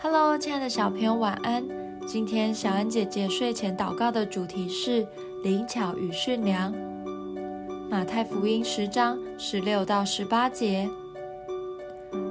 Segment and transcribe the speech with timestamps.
[0.00, 1.66] Hello，亲爱的小朋友，晚安。
[2.06, 5.04] 今天小恩姐姐睡前祷告的主题是
[5.42, 6.72] 灵巧与驯良。
[7.90, 10.88] 马太福音十章十六到十八节：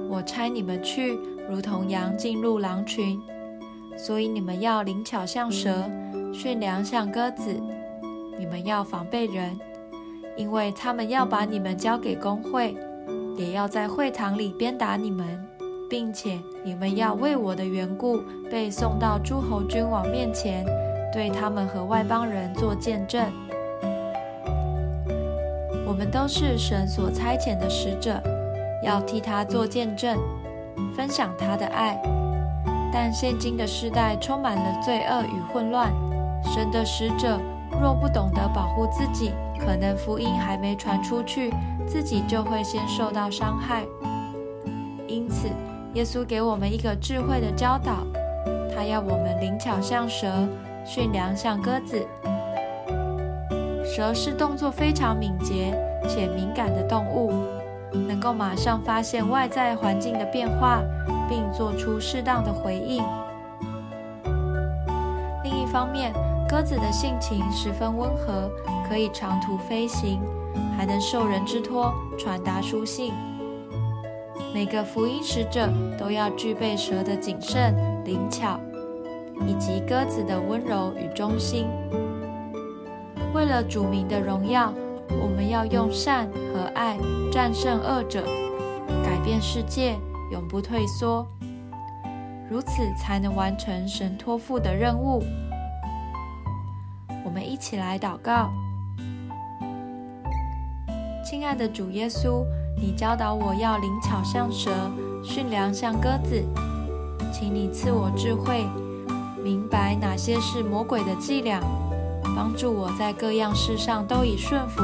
[0.08, 3.20] 我差你们去，如同羊进入狼群，
[3.98, 5.84] 所以你们要灵巧像蛇，
[6.32, 7.54] 驯良像鸽子。
[8.38, 9.58] 你们要防备人，
[10.38, 12.74] 因为他们要把你们交给公会，
[13.36, 15.46] 也要在会堂里鞭打你们。
[15.88, 18.20] 并且你们要为我的缘故
[18.50, 20.64] 被送到诸侯君王面前，
[21.12, 23.24] 对他们和外邦人做见证。
[25.86, 28.22] 我们都是神所差遣的使者，
[28.84, 30.18] 要替他做见证，
[30.94, 31.98] 分享他的爱。
[32.92, 35.90] 但现今的时代充满了罪恶与混乱，
[36.44, 37.40] 神的使者
[37.80, 41.50] 若不懂得保护自己，可能福音还没传出去，
[41.86, 43.86] 自己就会先受到伤害。
[45.06, 45.48] 因此。
[45.94, 48.06] 耶稣给我们一个智慧的教导，
[48.74, 50.46] 他要我们灵巧像蛇，
[50.84, 52.06] 驯良像鸽子。
[53.84, 55.74] 蛇是动作非常敏捷
[56.06, 57.32] 且敏感的动物，
[58.06, 60.82] 能够马上发现外在环境的变化，
[61.28, 63.02] 并做出适当的回应。
[65.42, 66.12] 另一方面，
[66.48, 68.50] 鸽子的性情十分温和，
[68.88, 70.20] 可以长途飞行，
[70.76, 73.12] 还能受人之托传达书信。
[74.54, 78.58] 每个福音使者都要具备蛇的谨慎、灵巧，
[79.46, 81.66] 以及鸽子的温柔与忠心。
[83.34, 84.72] 为了主名的荣耀，
[85.22, 86.98] 我们要用善和爱
[87.30, 88.24] 战胜恶者，
[89.04, 89.96] 改变世界，
[90.32, 91.26] 永不退缩。
[92.50, 95.22] 如此才能完成神托付的任务。
[97.24, 98.50] 我们一起来祷告：
[101.22, 102.44] 亲爱的主耶稣。
[102.80, 104.70] 你教导我要灵巧像蛇，
[105.22, 106.44] 驯良像鸽子，
[107.32, 108.66] 请你赐我智慧，
[109.42, 111.60] 明白哪些是魔鬼的伎俩，
[112.36, 114.82] 帮助我在各样事上都以顺服、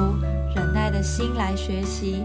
[0.54, 2.24] 忍耐的心来学习。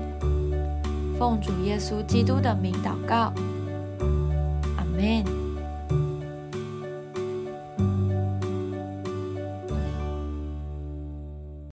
[1.17, 3.31] 奉主耶稣基督的名祷告，
[4.77, 5.38] 阿门。